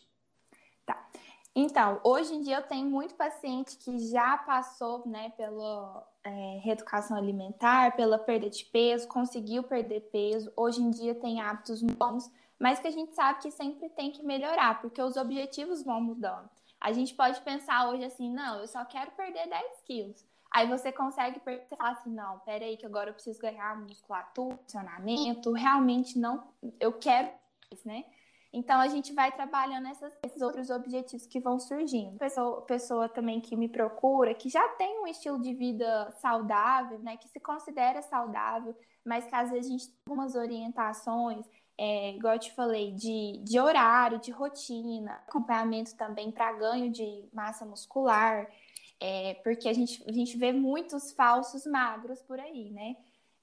[0.86, 1.06] Tá.
[1.54, 7.14] Então, hoje em dia eu tenho muito paciente que já passou, né, pela é, reeducação
[7.14, 10.50] alimentar, pela perda de peso, conseguiu perder peso.
[10.56, 12.30] Hoje em dia tem hábitos bons
[12.64, 16.48] mas que a gente sabe que sempre tem que melhorar, porque os objetivos vão mudando.
[16.80, 20.24] A gente pode pensar hoje assim, não, eu só quero perder 10 quilos.
[20.50, 21.42] Aí você consegue
[21.76, 26.42] fala assim, não, peraí, que agora eu preciso ganhar musculatura, funcionamento, realmente não,
[26.80, 27.28] eu quero
[27.70, 28.02] isso, né?
[28.50, 32.16] Então a gente vai trabalhando essas, esses outros objetivos que vão surgindo.
[32.16, 37.18] Pessoa, pessoa também que me procura, que já tem um estilo de vida saudável, né?
[37.18, 38.74] Que se considera saudável,
[39.04, 41.44] mas que às vezes a gente tem algumas orientações
[41.76, 47.24] é, igual eu te falei, de, de horário, de rotina, acompanhamento também para ganho de
[47.32, 48.48] massa muscular,
[49.00, 52.96] é, porque a gente, a gente vê muitos falsos magros por aí, né?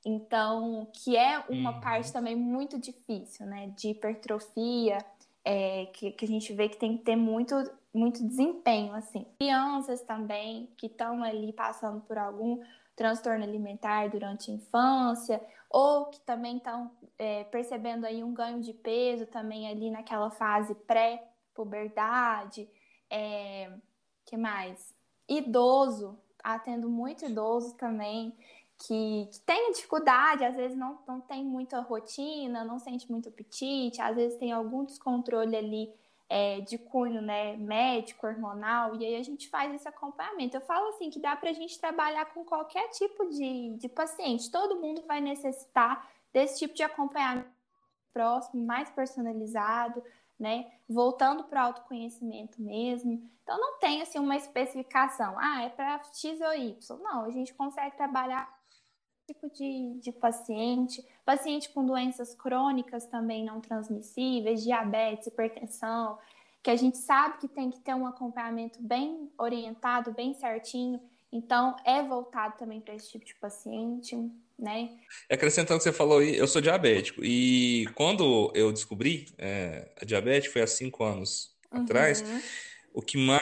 [0.06, 1.82] Então, que é uma uhum.
[1.82, 3.72] parte também muito difícil, né?
[3.78, 4.98] De hipertrofia,
[5.44, 7.56] é, que, que a gente vê que tem que ter muito,
[7.94, 9.26] muito desempenho, assim.
[9.40, 12.60] Crianças também que estão ali passando por algum
[12.96, 16.92] transtorno alimentar durante a infância, ou que também estão
[17.22, 22.68] é, percebendo aí um ganho de peso também ali naquela fase pré-puberdade.
[23.12, 23.72] É,
[24.26, 24.96] que mais?
[25.30, 28.36] Idoso, atendo muito idoso também,
[28.76, 34.02] que, que tem dificuldade, às vezes não, não tem muita rotina, não sente muito apetite,
[34.02, 35.94] às vezes tem algum descontrole ali
[36.28, 40.58] é, de cunho né, médico, hormonal, e aí a gente faz esse acompanhamento.
[40.58, 44.50] Eu falo assim que dá para a gente trabalhar com qualquer tipo de, de paciente,
[44.50, 47.50] todo mundo vai necessitar desse tipo de acompanhamento
[48.14, 50.04] próximo, mais personalizado,
[50.40, 50.72] né?
[50.88, 53.30] Voltando para o autoconhecimento mesmo.
[53.44, 57.00] Então não tem assim uma especificação, ah, é para X ou Y.
[57.00, 58.52] Não, a gente consegue trabalhar
[59.34, 66.18] tipo de, de paciente, paciente com doenças crônicas também não transmissíveis, diabetes, hipertensão,
[66.62, 71.02] que a gente sabe que tem que ter um acompanhamento bem orientado, bem certinho.
[71.32, 74.16] Então, é voltado também para esse tipo de paciente,
[74.62, 74.90] né?
[75.30, 77.26] Acrescentando o que você falou aí, eu sou diabético.
[77.26, 81.82] E quando eu descobri é, a diabetes, foi há cinco anos uhum.
[81.82, 82.24] atrás,
[82.94, 83.42] o que mais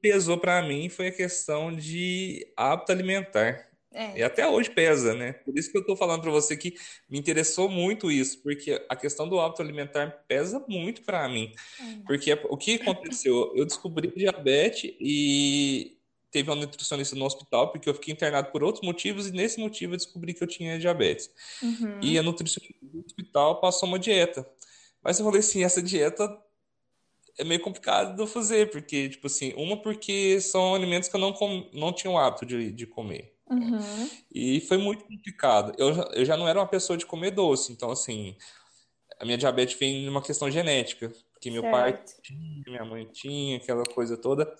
[0.00, 3.68] pesou para mim foi a questão de hábito alimentar.
[3.92, 4.18] É.
[4.18, 5.32] E até hoje pesa, né?
[5.32, 6.74] Por isso que eu tô falando para você que
[7.08, 11.52] me interessou muito isso, porque a questão do hábito alimentar pesa muito para mim.
[11.80, 12.00] É.
[12.06, 13.52] Porque o que aconteceu?
[13.54, 15.97] Eu descobri diabetes e
[16.30, 19.94] teve uma nutricionista no hospital, porque eu fiquei internado por outros motivos, e nesse motivo
[19.94, 21.30] eu descobri que eu tinha diabetes.
[21.62, 22.00] Uhum.
[22.02, 24.48] E a nutricionista do hospital passou uma dieta.
[25.02, 26.28] Mas eu falei assim, essa dieta
[27.38, 31.20] é meio complicado de eu fazer, porque, tipo assim, uma porque são alimentos que eu
[31.20, 33.34] não, com, não tinha o hábito de, de comer.
[33.48, 34.10] Uhum.
[34.34, 35.72] E foi muito complicado.
[35.78, 38.36] Eu, eu já não era uma pessoa de comer doce, então, assim,
[39.18, 41.72] a minha diabetes vem de uma questão genética, porque meu certo.
[41.72, 44.52] pai tinha, minha mãe tinha, aquela coisa toda.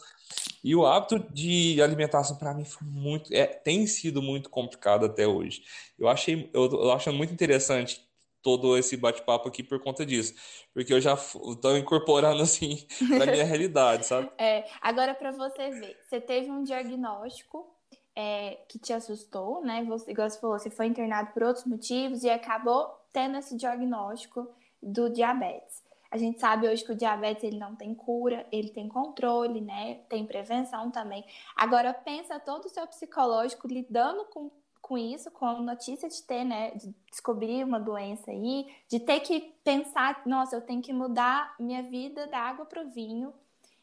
[0.62, 5.26] E o hábito de alimentação para mim foi muito, é, tem sido muito complicado até
[5.26, 5.62] hoje.
[5.98, 8.06] Eu achei, eu, eu acho muito interessante
[8.42, 10.34] todo esse bate-papo aqui por conta disso,
[10.72, 12.86] porque eu já estou incorporando assim
[13.18, 14.30] na minha realidade, sabe?
[14.38, 17.66] É, agora para você ver, você teve um diagnóstico
[18.14, 19.84] é, que te assustou, né?
[19.84, 24.48] Você, igual você falou, você foi internado por outros motivos e acabou tendo esse diagnóstico
[24.82, 25.82] do diabetes.
[26.10, 29.96] A gente sabe hoje que o diabetes ele não tem cura, ele tem controle, né?
[30.08, 31.24] Tem prevenção também.
[31.54, 36.44] Agora pensa todo o seu psicológico lidando com, com isso, com a notícia de ter,
[36.44, 36.70] né?
[36.70, 41.82] De descobrir uma doença aí, de ter que pensar, nossa, eu tenho que mudar minha
[41.82, 43.34] vida da água para o vinho.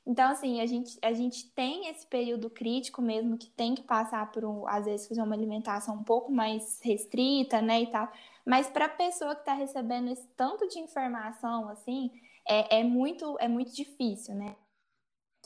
[0.06, 4.32] Então, assim, a gente, a gente tem esse período crítico mesmo que tem que passar
[4.32, 8.12] por, às vezes, fazer uma alimentação um pouco mais restrita, né, e tal.
[8.46, 12.12] Mas para a pessoa que está recebendo esse tanto de informação, assim,
[12.48, 14.56] é, é, muito, é muito difícil, né?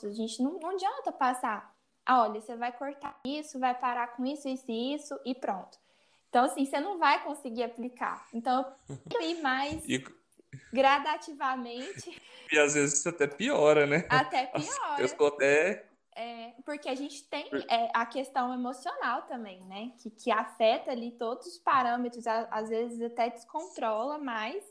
[0.03, 1.73] A gente não, não adianta passar,
[2.05, 5.77] ah, olha, você vai cortar isso, vai parar com isso, isso e isso, e pronto.
[6.29, 8.27] Então, assim, você não vai conseguir aplicar.
[8.33, 8.65] Então,
[9.13, 10.03] eu ir mais e...
[10.73, 12.19] gradativamente.
[12.51, 14.07] E às vezes isso até piora, né?
[14.09, 14.99] Até piora.
[14.99, 15.85] Eu estou até
[16.19, 19.93] é, porque a gente tem é, a questão emocional também, né?
[20.03, 24.61] Que, que afeta ali todos os parâmetros, às vezes até descontrola mais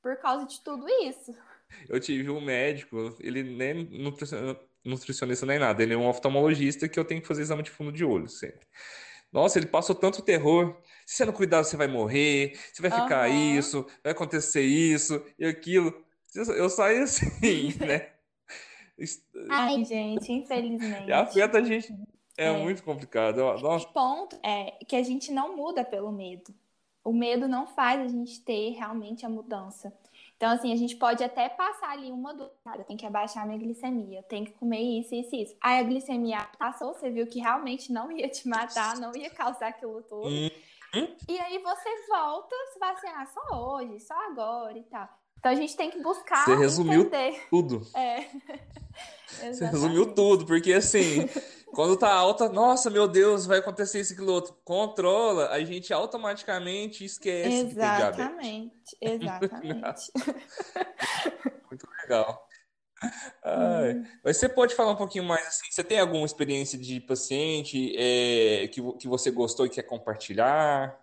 [0.00, 1.36] por causa de tudo isso.
[1.86, 3.90] Eu tive um médico, ele nem
[4.82, 7.92] nutricionista nem nada, ele é um oftalmologista que eu tenho que fazer exame de fundo
[7.92, 8.66] de olho sempre.
[9.30, 10.80] Nossa, ele passou tanto terror.
[11.04, 13.58] Se você não cuidar, você vai morrer, você vai ficar uhum.
[13.58, 15.92] isso, vai acontecer isso e aquilo.
[16.34, 18.08] Eu saí assim, né?
[19.48, 21.08] Ai, gente, infelizmente.
[21.08, 21.94] E afeta a gente.
[22.36, 22.52] É, é.
[22.52, 23.38] muito complicado.
[23.38, 23.86] Nossa.
[23.86, 26.54] O ponto é que a gente não muda pelo medo.
[27.04, 29.92] O medo não faz a gente ter realmente a mudança.
[30.36, 32.34] Então, assim, a gente pode até passar ali uma
[32.64, 35.56] cara, tem que abaixar a minha glicemia, tem que comer isso, isso, isso.
[35.60, 39.68] Aí a glicemia passou, você viu que realmente não ia te matar, não ia causar
[39.68, 40.28] aquilo tudo.
[40.28, 41.08] Hum.
[41.28, 45.08] E aí você volta, você vai assim, ah, só hoje, só agora e tal.
[45.40, 46.44] Então a gente tem que buscar.
[46.44, 47.46] Você resumiu entender.
[47.50, 47.86] tudo.
[49.40, 49.52] É.
[49.52, 51.26] Você resumiu tudo, porque assim,
[51.72, 54.54] quando tá alta, nossa, meu Deus, vai acontecer isso, aquilo outro.
[54.64, 60.12] Controla, a gente automaticamente esquece exatamente, Exatamente.
[61.70, 62.46] Muito legal.
[63.42, 64.06] Ai, hum.
[64.22, 65.70] Mas você pode falar um pouquinho mais assim?
[65.70, 71.00] Você tem alguma experiência de paciente é, que, que você gostou e quer compartilhar?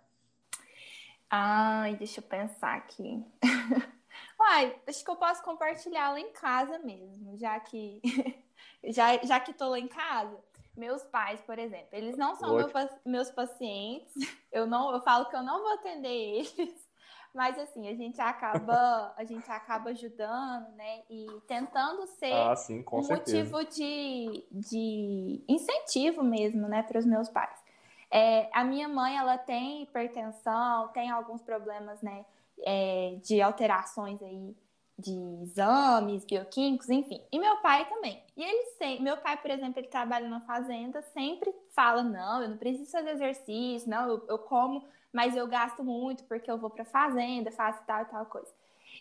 [1.30, 3.24] Ai, deixa eu pensar aqui.
[4.38, 8.00] Uai, acho que eu posso compartilhar lá em casa mesmo, já que
[8.84, 10.38] já, já que tô lá em casa.
[10.76, 12.70] Meus pais, por exemplo, eles não são meu,
[13.04, 14.14] meus pacientes.
[14.50, 16.88] Eu não, eu falo que eu não vou atender eles,
[17.34, 21.02] mas assim, a gente acaba, a gente acaba ajudando, né?
[21.10, 23.50] E tentando ser ah, sim, um certeza.
[23.50, 27.62] motivo de, de incentivo mesmo, né, para os meus pais.
[28.10, 32.24] É, a minha mãe, ela tem hipertensão, tem alguns problemas, né?
[32.64, 34.54] É, de alterações aí
[34.98, 37.22] de exames bioquímicos, enfim.
[37.30, 38.20] E meu pai também.
[38.36, 42.48] E ele sempre, meu pai, por exemplo, ele trabalha na fazenda, sempre fala: não, eu
[42.48, 46.68] não preciso fazer exercício, não, eu, eu como, mas eu gasto muito porque eu vou
[46.68, 48.52] para fazenda, faço tal e tal coisa.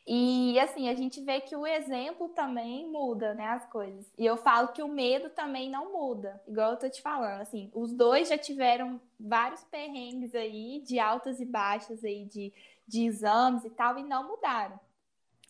[0.06, 4.06] E assim, a gente vê que o exemplo também muda, né, as coisas.
[4.17, 7.70] E eu falo que o medo também não muda, igual eu tô te falando, assim,
[7.74, 12.54] os dois já tiveram vários perrengues aí, de altas e baixas aí, de,
[12.88, 14.80] de exames e tal, e não mudaram.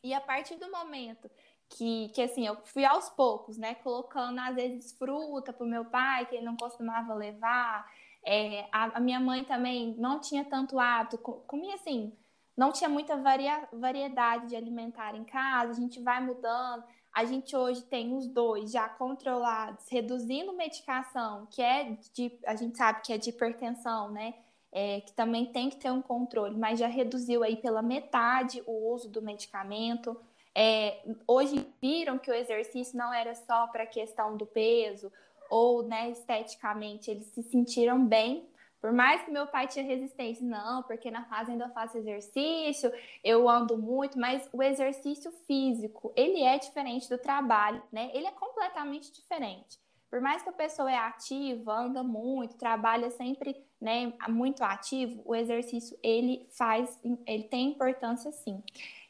[0.03, 1.29] E a partir do momento
[1.69, 6.25] que, que assim, eu fui aos poucos, né, colocando às vezes fruta pro meu pai,
[6.25, 7.89] que ele não costumava levar,
[8.25, 12.13] é, a, a minha mãe também não tinha tanto hábito, comia assim
[12.57, 16.83] não tinha muita varia, variedade de alimentar em casa, a gente vai mudando.
[17.13, 22.75] A gente hoje tem os dois já controlados, reduzindo medicação, que é de, a gente
[22.75, 24.33] sabe que é de hipertensão, né?
[24.71, 28.91] É, que também tem que ter um controle, mas já reduziu aí pela metade o
[28.93, 30.19] uso do medicamento.
[30.55, 35.11] É, hoje viram que o exercício não era só para a questão do peso
[35.49, 38.49] ou né, esteticamente, eles se sentiram bem
[38.81, 42.91] Por mais que meu pai tinha resistência, não, porque na fazenda eu faço exercício,
[43.23, 48.11] eu ando muito, mas o exercício físico, ele é diferente do trabalho, né?
[48.13, 49.79] Ele é completamente diferente.
[50.09, 55.35] Por mais que a pessoa é ativa, anda muito, trabalha sempre, né, muito ativo, o
[55.35, 58.63] exercício ele faz, ele tem importância sim.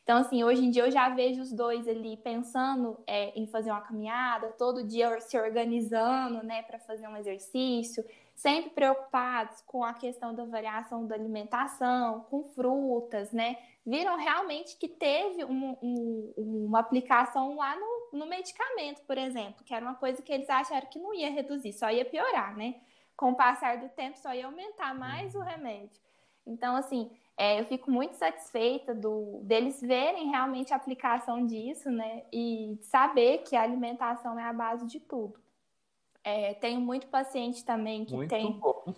[0.08, 3.72] Então, assim, hoje em dia eu já vejo os dois ali pensando é, em fazer
[3.72, 9.94] uma caminhada, todo dia se organizando, né, para fazer um exercício, sempre preocupados com a
[9.94, 13.58] questão da variação da alimentação, com frutas, né?
[13.86, 19.74] Viram realmente que teve um, um, uma aplicação lá no, no medicamento, por exemplo, que
[19.74, 22.76] era uma coisa que eles acharam que não ia reduzir, só ia piorar, né?
[23.15, 26.00] Com o passar do tempo, só ia aumentar mais o remédio.
[26.46, 32.24] Então, assim, é, eu fico muito satisfeita do, deles verem realmente a aplicação disso, né?
[32.34, 35.39] E saber que a alimentação é a base de tudo.
[36.24, 38.93] É, tenho muito paciente também que muito tem bom.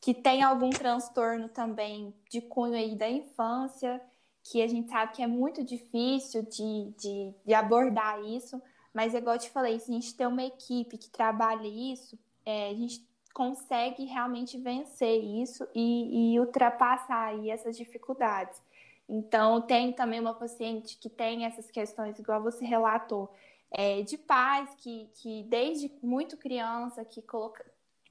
[0.00, 4.02] que tem algum transtorno também de cunho aí da infância,
[4.44, 8.60] que a gente sabe que é muito difícil de, de, de abordar isso,
[8.92, 12.68] mas igual eu te falei, se a gente tem uma equipe que trabalha isso, é,
[12.68, 18.62] a gente consegue realmente vencer isso e, e ultrapassar aí essas dificuldades.
[19.08, 23.34] Então, tem também uma paciente que tem essas questões, igual você relatou,
[23.70, 27.64] é, de pais que, que desde muito criança que coloca,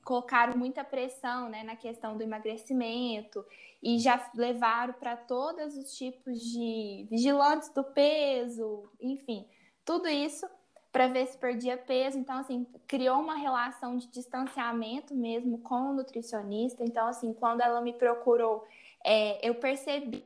[0.03, 3.45] colocaram muita pressão né, na questão do emagrecimento
[3.81, 9.47] e já levaram para todos os tipos de vigilantes do peso, enfim,
[9.83, 10.47] tudo isso
[10.91, 12.19] para ver se perdia peso.
[12.19, 16.83] Então, assim, criou uma relação de distanciamento mesmo com o nutricionista.
[16.83, 18.63] Então, assim, quando ela me procurou,
[19.03, 20.23] é, eu percebi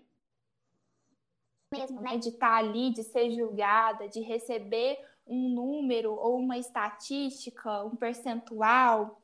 [1.72, 6.58] mesmo, né, de estar tá ali, de ser julgada, de receber um número ou uma
[6.58, 9.22] estatística, um percentual.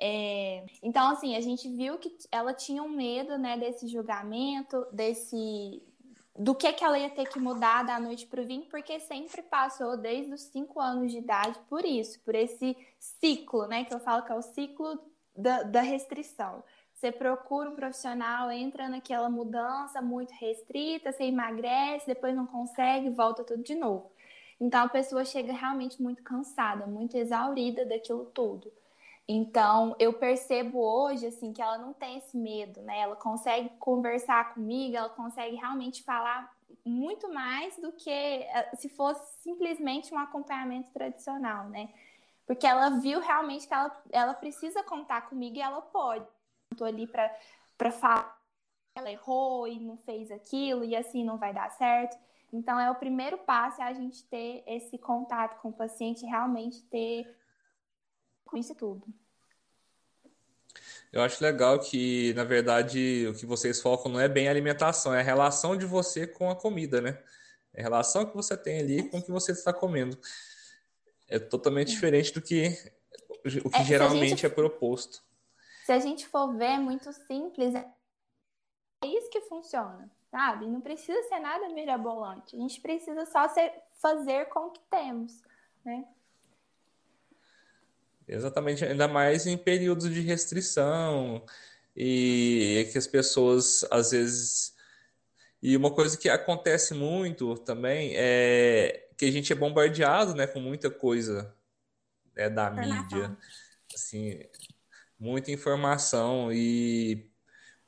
[0.00, 0.64] É...
[0.82, 5.82] Então, assim, a gente viu que ela tinha um medo, né, desse julgamento, desse
[6.38, 9.42] do que, que ela ia ter que mudar da noite para o vinho, porque sempre
[9.42, 13.84] passou desde os cinco anos de idade por isso, por esse ciclo, né?
[13.84, 15.00] Que eu falo que é o ciclo
[15.36, 16.62] da, da restrição.
[16.94, 23.42] Você procura um profissional, entra naquela mudança muito restrita, você emagrece, depois não consegue, volta
[23.42, 24.10] tudo de novo.
[24.60, 28.72] Então a pessoa chega realmente muito cansada, muito exaurida daquilo tudo.
[29.28, 33.00] Então, eu percebo hoje, assim, que ela não tem esse medo, né?
[33.00, 36.50] Ela consegue conversar comigo, ela consegue realmente falar
[36.82, 41.90] muito mais do que eh, se fosse simplesmente um acompanhamento tradicional, né?
[42.46, 46.26] Porque ela viu realmente que ela, ela precisa contar comigo e ela pode.
[46.72, 48.38] Estou ali para falar
[48.94, 52.18] ela errou e não fez aquilo e assim não vai dar certo.
[52.52, 56.82] Então, é o primeiro passo é a gente ter esse contato com o paciente, realmente
[56.84, 57.37] ter
[58.48, 59.06] com isso tudo.
[61.12, 65.14] Eu acho legal que, na verdade, o que vocês focam não é bem a alimentação,
[65.14, 67.22] é a relação de você com a comida, né?
[67.72, 70.18] É a relação que você tem ali com o que você está comendo.
[71.28, 72.76] É totalmente diferente do que
[73.64, 75.22] o que é, geralmente gente, é proposto.
[75.86, 77.74] Se a gente for ver, é muito simples.
[77.74, 77.86] É
[79.06, 80.66] isso que funciona, sabe?
[80.66, 82.56] Não precisa ser nada mirabolante.
[82.56, 85.40] A gente precisa só ser, fazer com o que temos,
[85.84, 86.06] né?
[88.28, 91.42] Exatamente, ainda mais em períodos de restrição
[91.96, 94.76] e que as pessoas às vezes.
[95.62, 100.60] E uma coisa que acontece muito também é que a gente é bombardeado né, com
[100.60, 101.52] muita coisa
[102.36, 103.36] né, da mídia,
[103.92, 104.40] assim,
[105.18, 107.28] muita informação e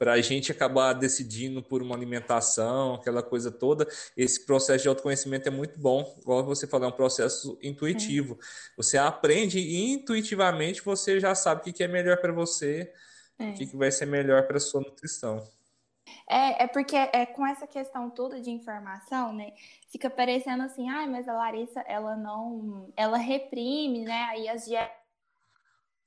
[0.00, 3.86] para a gente acabar decidindo por uma alimentação, aquela coisa toda,
[4.16, 6.16] esse processo de autoconhecimento é muito bom.
[6.22, 8.38] Igual você falou, é um processo intuitivo.
[8.40, 8.44] É.
[8.78, 12.90] Você aprende e intuitivamente você já sabe o que é melhor para você,
[13.38, 13.50] é.
[13.50, 15.46] o que vai ser melhor para sua nutrição.
[16.26, 19.52] É, é porque é com essa questão toda de informação, né?
[19.92, 24.28] Fica parecendo assim, ah, mas a Larissa, ela não, ela reprime, né?
[24.30, 24.99] Aí as dietas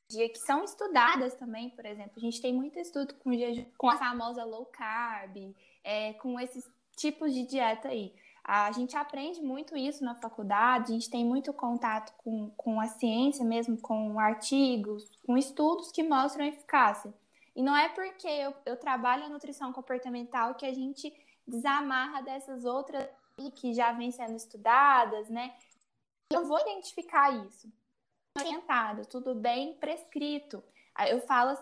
[0.10, 2.14] dia que são estudadas também, por exemplo.
[2.18, 3.32] A gente tem muito estudo com,
[3.78, 6.64] com a famosa low carb, é, com esses
[6.96, 8.14] tipos de dieta aí.
[8.44, 12.88] A gente aprende muito isso na faculdade, a gente tem muito contato com, com a
[12.88, 17.14] ciência mesmo, com artigos, com estudos que mostram eficácia.
[17.56, 21.14] E não é porque eu, eu trabalho a nutrição comportamental que a gente
[21.48, 23.08] desamarra dessas outras
[23.56, 25.56] que já vêm sendo estudadas, né?
[26.30, 27.72] Eu vou identificar isso
[28.40, 30.64] orientado, tudo bem prescrito.
[31.08, 31.58] Eu falo,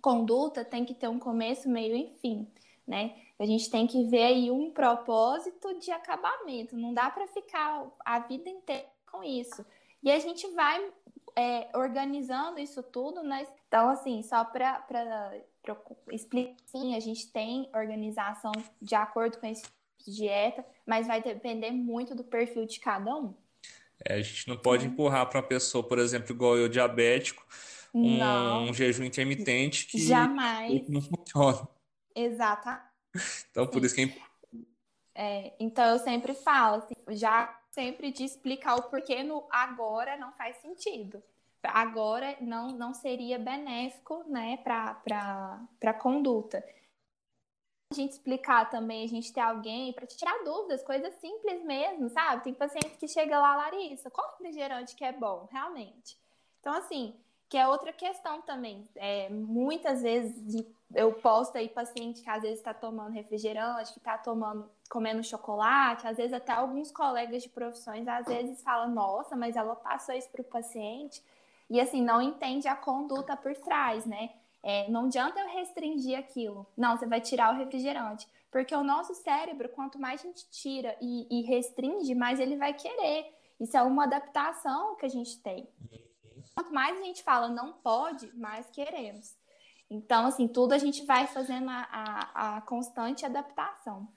[0.00, 2.50] conduta tem que ter um começo, meio e fim,
[2.86, 3.16] né?
[3.38, 6.76] A gente tem que ver aí um propósito de acabamento.
[6.76, 9.64] Não dá para ficar a vida inteira com isso.
[10.02, 10.92] E a gente vai
[11.36, 13.46] é, organizando isso tudo, né?
[13.66, 15.32] Então, assim, só para
[16.10, 21.70] explica sim, a gente tem organização de acordo com esse tipo dieta, mas vai depender
[21.70, 23.34] muito do perfil de cada um.
[24.04, 27.44] É, a gente não pode empurrar para uma pessoa, por exemplo, igual eu, diabético,
[27.92, 28.22] um,
[28.68, 31.68] um jejum intermitente que jamais não funciona.
[32.14, 32.68] Exato.
[33.50, 34.02] Então, por isso que
[35.14, 35.46] é...
[35.46, 40.32] é, então eu sempre falo, assim, já sempre de explicar o porquê no agora não
[40.32, 41.22] faz sentido.
[41.62, 46.62] Agora não, não seria benéfico né, para a conduta
[47.90, 52.08] a gente explicar também, a gente ter alguém para te tirar dúvidas, coisas simples mesmo,
[52.08, 52.44] sabe?
[52.44, 56.18] Tem paciente que chega lá, Larissa, qual refrigerante que é bom, realmente?
[56.60, 57.14] Então, assim,
[57.48, 58.88] que é outra questão também.
[58.96, 64.18] É, muitas vezes eu posto aí paciente que às vezes está tomando refrigerante, que está
[64.18, 69.56] tomando, comendo chocolate, às vezes até alguns colegas de profissões às vezes falam, nossa, mas
[69.56, 71.22] ela passou isso para o paciente,
[71.70, 74.30] e assim, não entende a conduta por trás, né?
[74.66, 76.66] É, não adianta eu restringir aquilo.
[76.74, 78.26] Não, você vai tirar o refrigerante.
[78.50, 82.72] Porque o nosso cérebro, quanto mais a gente tira e, e restringe, mais ele vai
[82.72, 83.26] querer.
[83.60, 85.68] Isso é uma adaptação que a gente tem.
[86.54, 89.36] Quanto mais a gente fala não pode, mais queremos.
[89.90, 94.08] Então, assim, tudo a gente vai fazendo a, a, a constante adaptação.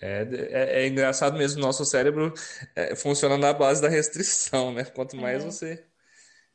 [0.00, 2.32] É, é, é, engraçado mesmo, nosso cérebro
[2.74, 4.84] é, funciona na base da restrição, né?
[4.84, 5.46] Quanto mais é.
[5.46, 5.91] você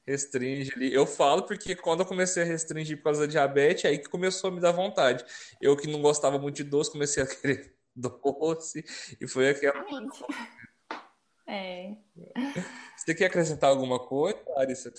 [0.07, 0.93] restringe ali.
[0.93, 4.49] Eu falo porque quando eu comecei a restringir por causa da diabetes, aí que começou
[4.49, 5.25] a me dar vontade.
[5.61, 8.85] Eu que não gostava muito de doce, comecei a querer doce
[9.19, 9.85] e foi aquela.
[11.49, 11.95] É.
[12.97, 14.93] Você quer acrescentar alguma coisa, Larissa,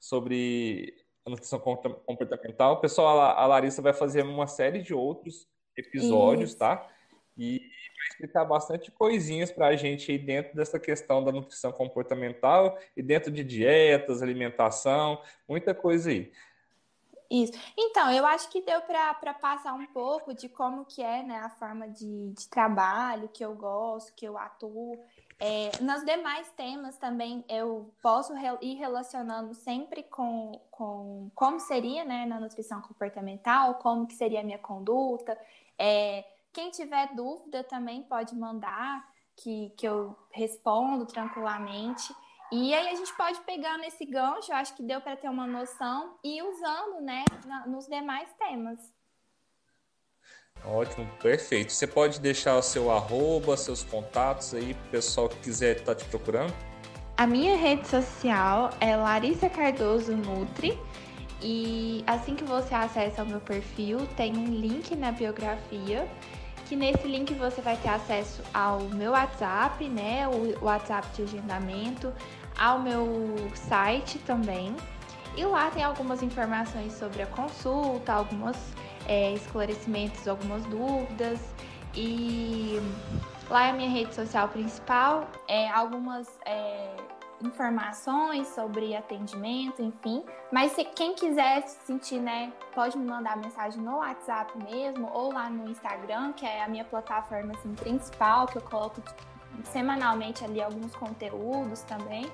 [0.00, 2.80] sobre a nutrição comportamental?
[2.80, 5.46] Pessoal, a Larissa vai fazer uma série de outros
[5.76, 6.58] episódios, Isso.
[6.58, 6.90] tá?
[7.36, 7.60] E
[8.22, 13.30] explicar bastante coisinhas para a gente aí dentro dessa questão da nutrição comportamental e dentro
[13.32, 16.32] de dietas, alimentação, muita coisa aí.
[17.28, 17.52] Isso.
[17.76, 21.48] Então, eu acho que deu para passar um pouco de como que é né, a
[21.48, 25.02] forma de, de trabalho que eu gosto, que eu atuo.
[25.40, 32.26] É, nos demais temas também eu posso ir relacionando sempre com, com como seria né,
[32.26, 35.36] na nutrição comportamental, como que seria a minha conduta,
[35.78, 39.04] é, quem tiver dúvida também pode mandar,
[39.36, 42.14] que, que eu respondo tranquilamente.
[42.50, 45.46] E aí a gente pode pegar nesse gancho, eu acho que deu para ter uma
[45.46, 48.78] noção e ir usando, né, na, nos demais temas.
[50.64, 51.72] Ótimo, perfeito.
[51.72, 55.94] Você pode deixar o seu arroba, seus contatos aí para o pessoal que quiser estar
[55.94, 56.54] tá te procurando?
[57.16, 60.78] A minha rede social é Larissa Cardoso Nutri.
[61.40, 66.08] E assim que você acessa o meu perfil, tem um link na biografia
[66.72, 70.26] que nesse link você vai ter acesso ao meu WhatsApp, né?
[70.26, 72.10] O WhatsApp de agendamento,
[72.58, 74.74] ao meu site também.
[75.36, 78.56] E lá tem algumas informações sobre a consulta, alguns
[79.06, 81.40] é, esclarecimentos, algumas dúvidas.
[81.94, 82.80] E
[83.50, 86.88] lá é a minha rede social principal, é, algumas é,
[87.42, 90.24] informações sobre atendimento, enfim.
[90.50, 95.32] Mas se quem quiser se sentir, né, pode me mandar mensagem no WhatsApp mesmo ou
[95.32, 99.02] lá no Instagram, que é a minha plataforma assim, principal, que eu coloco
[99.64, 102.30] semanalmente ali alguns conteúdos também.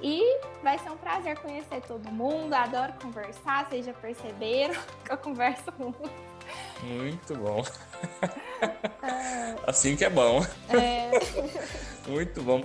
[0.00, 2.52] E vai ser um prazer conhecer todo mundo.
[2.52, 4.74] Adoro conversar, vocês já perceberam
[5.04, 6.10] que eu converso muito.
[6.82, 7.64] Muito bom.
[9.66, 10.44] assim que é bom.
[10.68, 11.10] É...
[12.10, 12.60] muito bom.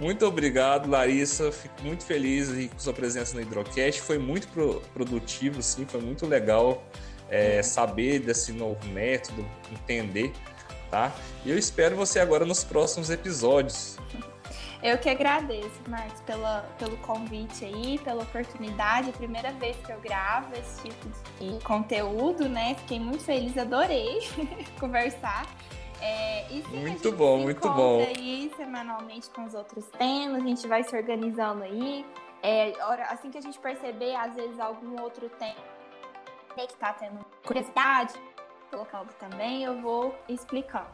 [0.00, 1.50] Muito obrigado, Larissa.
[1.50, 4.00] Fico muito feliz com sua presença no Hidrocast.
[4.00, 6.82] Foi muito pro, produtivo, sim, foi muito legal
[7.28, 10.32] é, saber desse novo método, entender,
[10.90, 11.12] tá?
[11.44, 13.98] E eu espero você agora nos próximos episódios.
[14.80, 19.10] Eu que agradeço, Marcos, pela, pelo convite aí, pela oportunidade.
[19.10, 21.08] Primeira vez que eu gravo esse tipo
[21.40, 22.76] de conteúdo, né?
[22.76, 24.20] Fiquei muito feliz, adorei
[24.78, 25.44] conversar.
[26.00, 28.00] É, muito bom, muito bom.
[28.00, 32.04] aí semanalmente com os outros temas, a gente vai se organizando aí.
[32.42, 32.72] É,
[33.10, 35.78] assim que a gente perceber, às vezes, algum outro tema
[36.66, 38.14] que tá tendo curiosidade,
[38.70, 40.88] colocando também, eu vou explicando.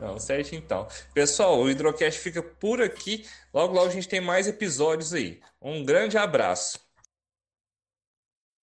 [0.00, 0.88] Não, certo então.
[1.14, 3.24] Pessoal, o Hidrocast fica por aqui.
[3.54, 5.40] Logo, logo a gente tem mais episódios aí.
[5.60, 6.81] Um grande abraço.